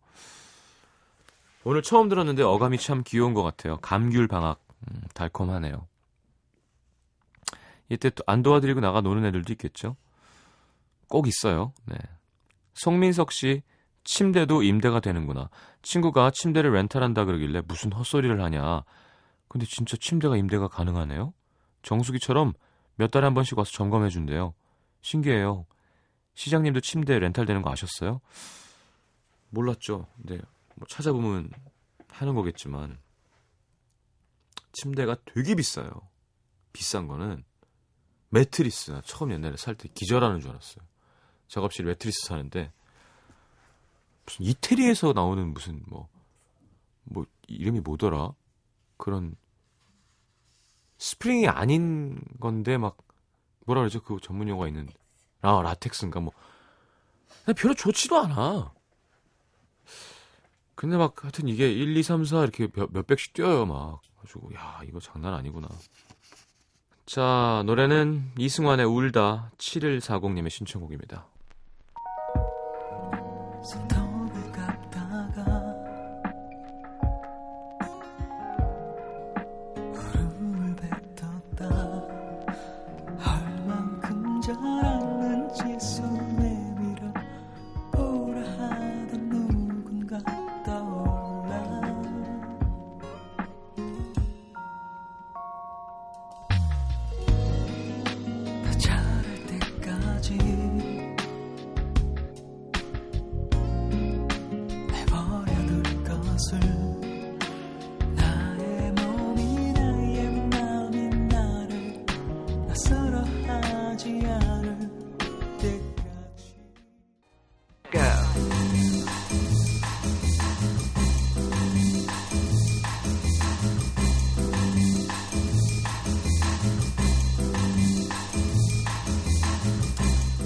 오늘 1.64 1.82
처음 1.82 2.08
들었는데 2.08 2.42
어감이 2.42 2.78
참 2.78 3.02
귀여운 3.04 3.34
것 3.34 3.42
같아요. 3.42 3.78
감귤 3.78 4.28
방학. 4.28 4.60
음, 4.90 5.00
달콤하네요. 5.14 5.86
이때 7.88 8.10
또 8.10 8.22
안 8.26 8.42
도와드리고 8.42 8.80
나가 8.80 9.00
노는 9.00 9.24
애들도 9.24 9.52
있겠죠? 9.54 9.96
꼭 11.08 11.26
있어요. 11.26 11.72
네. 11.86 11.96
송민석 12.74 13.32
씨, 13.32 13.62
침대도 14.04 14.62
임대가 14.62 15.00
되는구나. 15.00 15.48
친구가 15.82 16.30
침대를 16.32 16.72
렌탈한다 16.72 17.24
그러길래 17.24 17.62
무슨 17.66 17.92
헛소리를 17.92 18.40
하냐. 18.42 18.84
근데 19.48 19.66
진짜 19.66 19.96
침대가 19.96 20.36
임대가 20.36 20.68
가능하네요? 20.68 21.32
정수기처럼 21.82 22.52
몇 22.96 23.10
달에 23.10 23.24
한 23.24 23.34
번씩 23.34 23.56
와서 23.58 23.70
점검해 23.72 24.10
준대요. 24.10 24.54
신기해요. 25.00 25.66
시장님도 26.34 26.80
침대 26.80 27.18
렌탈 27.18 27.46
되는 27.46 27.62
거 27.62 27.70
아셨어요? 27.70 28.20
몰랐죠. 29.50 30.06
네. 30.18 30.38
뭐 30.74 30.86
찾아보면 30.88 31.50
하는 32.08 32.34
거겠지만 32.34 32.98
침대가 34.72 35.16
되게 35.24 35.54
비싸요. 35.54 35.90
비싼 36.72 37.08
거는 37.08 37.44
매트리스. 38.30 38.90
나 38.90 39.00
처음 39.00 39.32
옛날에 39.32 39.56
살 39.56 39.74
때 39.74 39.88
기절하는 39.94 40.40
줄 40.40 40.50
알았어요. 40.50 40.84
작업실 41.48 41.86
매트리스 41.86 42.26
사는데 42.26 42.70
무슨 44.26 44.44
이태리에서 44.44 45.14
나오는 45.14 45.52
무슨 45.54 45.82
뭐뭐 45.86 46.08
뭐 47.04 47.26
이름이 47.46 47.80
뭐더라? 47.80 48.32
그런 48.98 49.34
스프링이 50.98 51.48
아닌 51.48 52.20
건데 52.40 52.76
막 52.76 52.98
뭐라 53.64 53.80
그러죠? 53.80 54.02
그 54.02 54.18
전문 54.20 54.48
용어가 54.48 54.68
있는 54.68 54.88
아 55.40 55.62
라텍스인가 55.62 56.20
뭐 56.20 56.32
별로 57.56 57.74
좋지도 57.74 58.18
않아. 58.18 58.72
근데 60.74 60.96
막 60.96 61.22
하여튼 61.24 61.48
이게 61.48 61.70
1, 61.72 61.96
2, 61.96 62.02
3, 62.02 62.24
4 62.24 62.42
이렇게 62.42 62.68
몇, 62.68 62.92
몇 62.92 63.06
백씩 63.06 63.32
뛰어요 63.32 63.66
막. 63.66 64.00
가지고 64.20 64.52
야 64.54 64.80
이거 64.84 65.00
장난 65.00 65.34
아니구나. 65.34 65.68
자 67.06 67.62
노래는 67.66 68.32
이승환의 68.36 68.84
울다 68.84 69.52
7140님의 69.58 70.50
신청곡입니다. 70.50 71.26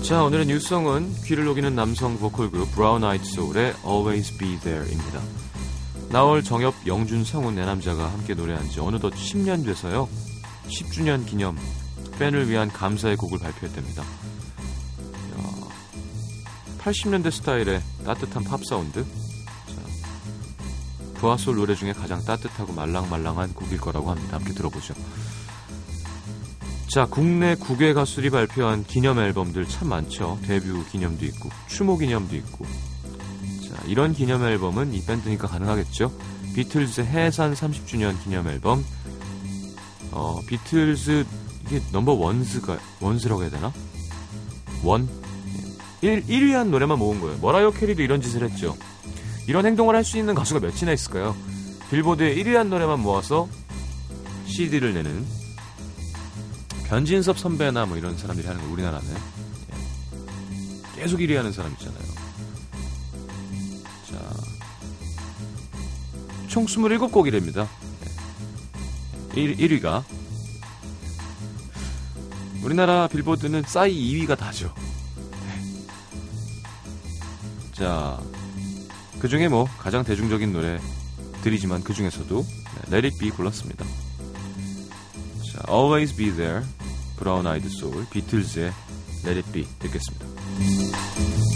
자 0.03 0.25
오늘의 0.25 0.47
new 0.47 0.67
song은 0.67 1.15
귀를 1.27 1.45
녹이는 1.45 1.77
남성 1.77 2.19
보컬 2.19 2.51
그룹 2.51 2.73
브라운 2.73 3.05
아이드 3.05 3.25
소울의 3.25 3.73
Always 3.87 4.37
Be 4.37 4.59
There입니다. 4.59 5.21
나얼 6.11 6.43
정엽 6.43 6.75
영준 6.89 7.25
성훈 7.25 7.55
네 7.55 7.65
남자가 7.65 8.11
함께 8.11 8.35
노래한 8.35 8.69
지 8.69 8.81
어느덧 8.81 9.15
10년 9.15 9.65
됐어요. 9.65 10.09
10주년 10.67 11.25
기념 11.25 11.57
팬을 12.19 12.51
위한 12.51 12.69
감사의 12.69 13.17
곡을 13.17 13.39
발표했답니다. 13.39 14.03
이야, 14.03 15.69
80년대 16.81 17.31
스타일의 17.31 17.81
따뜻한 18.05 18.43
팝 18.43 18.65
사운드. 18.65 19.05
자, 19.05 19.81
브아솔 21.15 21.57
노래 21.57 21.77
중에 21.77 21.93
가장 21.93 22.25
따뜻하고 22.25 22.73
말랑말랑한 22.73 23.55
곡일 23.55 23.79
거라고 23.79 24.11
합니다. 24.11 24.37
함께 24.37 24.53
들어보죠. 24.53 24.95
자, 26.93 27.07
국내 27.07 27.55
국외 27.55 27.95
가수들이 27.95 28.29
발표한 28.29 28.85
기념 28.85 29.19
앨범들 29.19 29.67
참 29.67 29.89
많죠. 29.89 30.39
데뷔 30.43 30.67
기념도 30.91 31.25
있고, 31.25 31.49
추모 31.67 31.97
기념도 31.97 32.37
있고. 32.37 32.67
자, 33.67 33.83
이런 33.87 34.13
기념 34.13 34.45
앨범은 34.45 34.93
이 34.93 35.03
밴드니까 35.03 35.49
가능하겠죠. 35.49 36.13
비틀즈 36.55 37.01
해산 37.01 37.55
30주년 37.55 38.23
기념 38.23 38.47
앨범. 38.47 38.85
어, 40.11 40.39
비틀즈 40.47 41.25
이게 41.65 41.81
number 41.93 42.13
ones가 42.13 42.79
ones라고 43.01 43.41
해야 43.41 43.51
되나? 43.51 43.73
one 44.85 45.09
1, 46.03 46.27
1위 46.27 46.51
한 46.51 46.71
노래만 46.71 46.99
모은 46.99 47.23
거예요. 47.23 47.39
머라이어 47.41 47.71
캐리도 47.71 48.03
이런 48.03 48.21
짓을 48.21 48.43
했죠. 48.43 48.77
이런 49.49 49.65
행동을 49.65 49.97
할 49.97 50.05
수 50.05 50.19
있는 50.19 50.35
가수가 50.35 50.61
몇이나 50.61 50.93
있을까요? 50.93 51.35
빌보드에 51.89 52.35
1위 52.35 52.53
한 52.53 52.69
노래만 52.69 53.01
모아서 53.01 53.49
CD를 54.45 54.93
내는 54.93 55.25
변진섭 56.93 57.39
선배나 57.39 57.87
뭐 57.87 57.97
이런 57.97 58.19
사람들이 58.19 58.47
하는 58.47 58.61
거 58.61 58.71
우리나라는 58.71 59.09
예. 59.09 61.01
계속 61.01 61.21
1위 61.21 61.35
하는 61.37 61.51
사람 61.51 61.73
있잖아요. 61.73 62.03
자, 64.11 64.19
총 66.49 66.67
27곡이랍니다. 66.67 67.67
1, 69.35 69.57
1위가 69.57 70.05
우리나라 72.63 73.09
빌보드는 73.09 73.63
싸이 73.63 73.95
2위가 73.95 74.37
다죠. 74.37 74.75
네. 75.47 75.63
자, 77.73 78.21
그 79.19 79.29
중에 79.29 79.49
뭐 79.49 79.65
가장 79.79 80.05
대중적인 80.05 80.53
노래들이지만 80.53 81.85
그 81.85 81.95
중에서도 81.95 82.45
네, 82.45 82.95
Let 82.95 83.07
It 83.07 83.19
Be 83.19 83.31
골랐습니다. 83.31 83.83
자, 85.53 85.63
Always 85.71 86.15
Be 86.17 86.31
There, 86.33 86.63
Brown 87.23 87.47
Eyed 87.47 87.69
Soul, 87.69 88.05
비틀즈의 88.11 88.73
Be 89.53 89.65
듣겠습니다. 89.79 91.52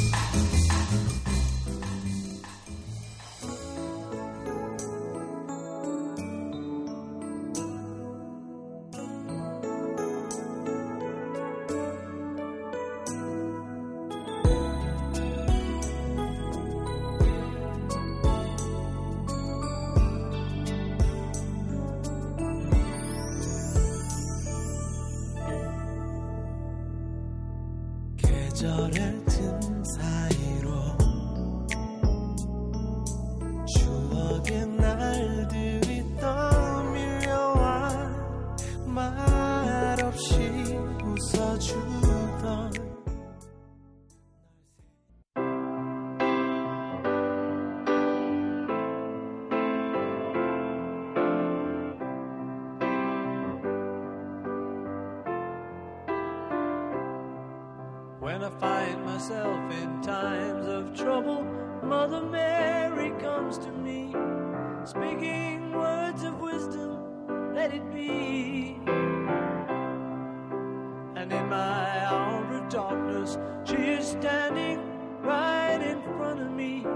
And 71.28 71.32
in 71.32 71.48
my 71.48 72.06
hour 72.06 72.54
of 72.54 72.68
darkness, 72.68 73.36
she 73.64 73.74
is 73.74 74.06
standing 74.06 74.78
right 75.22 75.80
in 75.82 76.00
front 76.16 76.40
of 76.40 76.52
me, 76.52 76.86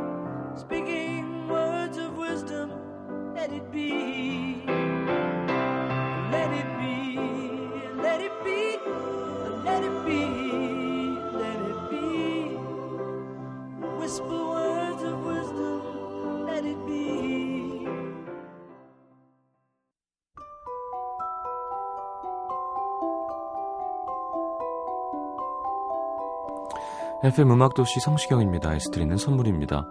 speaking 0.54 1.48
words 1.48 1.98
of 1.98 2.16
wisdom, 2.16 2.70
let 3.34 3.52
it 3.52 3.72
be. 3.72 4.89
FM 27.22 27.50
음악도시 27.50 28.00
성시경입니다. 28.00 28.74
에서 28.74 28.90
드리는 28.90 29.14
선물입니다. 29.14 29.86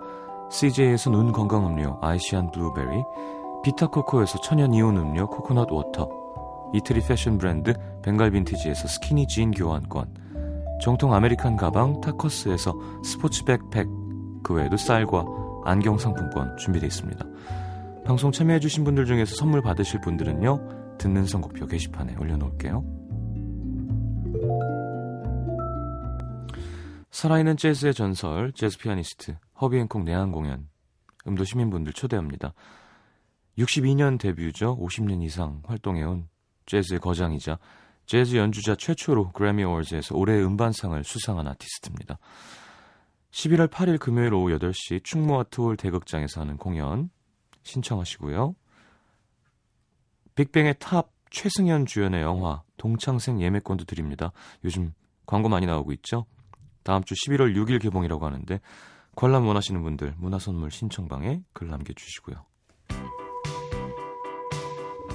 CJ에서 0.49 1.11
눈 1.11 1.31
건강 1.31 1.67
음료 1.67 1.99
아이시안 2.01 2.49
블루베리, 2.49 3.03
비타코코에서 3.63 4.41
천연 4.41 4.73
이온 4.73 4.97
음료 4.97 5.27
코코넛 5.29 5.71
워터, 5.71 6.09
이태리 6.73 7.01
패션 7.01 7.37
브랜드 7.37 7.75
벵갈 8.01 8.31
빈티지에서 8.31 8.87
스키니 8.87 9.27
진 9.27 9.51
교환권, 9.51 10.07
정통 10.81 11.13
American 11.13 11.55
가방 11.55 12.01
타커스에서 12.01 12.73
스포츠 13.03 13.43
백팩, 13.43 13.87
그 14.41 14.55
외에도 14.55 14.75
쌀과 14.75 15.23
안경 15.65 15.99
상품권 15.99 16.57
준비되어 16.57 16.87
있습니다. 16.87 17.23
방송 18.05 18.31
참여해주신 18.31 18.83
분들 18.83 19.05
중에서 19.05 19.35
선물 19.35 19.61
받으실 19.61 20.01
분들은요, 20.01 20.97
듣는 20.97 21.25
선곡표 21.25 21.67
게시판에 21.67 22.15
올려놓을게요. 22.19 22.98
살아있는 27.19 27.57
재즈의 27.57 27.93
전설, 27.93 28.53
재즈 28.53 28.77
피아니스트 28.77 29.35
허비 29.59 29.77
행콕 29.77 30.03
내한 30.03 30.31
공연, 30.31 30.69
음도 31.27 31.43
시민분들 31.43 31.91
초대합니다. 31.91 32.53
62년 33.57 34.17
데뷔죠. 34.17 34.77
50년 34.77 35.21
이상 35.23 35.61
활동해온 35.65 36.29
재즈의 36.65 37.01
거장이자 37.01 37.59
재즈 38.05 38.37
연주자 38.37 38.73
최초로 38.73 39.33
그래미 39.33 39.65
어워즈에서 39.65 40.15
올해의 40.15 40.45
음반상을 40.45 41.03
수상한 41.03 41.45
아티스트입니다. 41.49 42.19
11월 43.31 43.67
8일 43.67 43.99
금요일 43.99 44.33
오후 44.33 44.57
8시 44.57 45.03
충무 45.03 45.37
아트홀 45.41 45.75
대극장에서 45.75 46.39
하는 46.39 46.55
공연 46.55 47.09
신청하시고요. 47.63 48.55
빅뱅의 50.35 50.75
탑 50.79 51.11
최승현 51.31 51.85
주연의 51.85 52.21
영화 52.21 52.63
동창생 52.77 53.41
예매권도 53.41 53.83
드립니다. 53.83 54.31
요즘 54.63 54.93
광고 55.25 55.49
많이 55.49 55.65
나오고 55.65 55.91
있죠. 55.91 56.25
다음 56.89 57.03
주 57.03 57.13
11월 57.13 57.55
6일 57.55 57.79
개봉이라고 57.83 58.25
하는데 58.25 58.59
관람 59.15 59.45
원하시는 59.45 59.79
분들 59.83 60.15
문화선물 60.17 60.71
신청방에 60.71 61.43
글 61.53 61.67
남겨주시고요. 61.67 62.43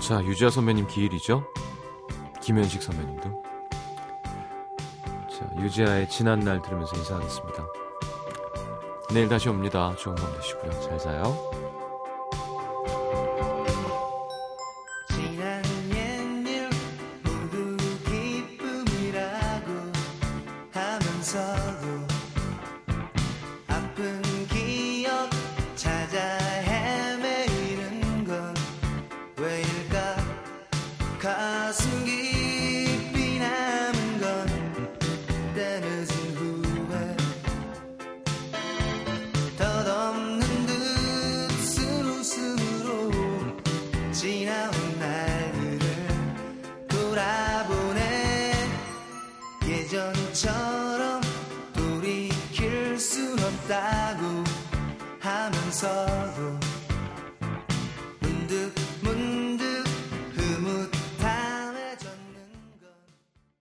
자 0.01 0.25
유지아 0.25 0.51
선배님 0.51 0.87
기일이죠. 0.87 1.45
김현식 2.41 2.81
선배님도. 2.81 3.43
자 5.33 5.53
유지아의 5.65 6.09
지난 6.11 6.39
날 6.39 6.63
들으면서 6.63 6.97
인사하겠습니다. 6.97 7.67
내일 9.13 9.29
다시 9.29 9.49
옵니다. 9.49 9.97
좋은 9.97 10.15
밤 10.15 10.33
되시고요. 10.33 10.71
잘 10.81 10.97
자요. 10.99 11.84